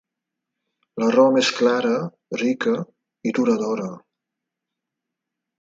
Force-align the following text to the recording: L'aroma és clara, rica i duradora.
L'aroma 1.01 1.43
és 1.43 1.51
clara, 1.59 1.91
rica 2.43 2.73
i 3.33 3.37
duradora. 3.41 3.93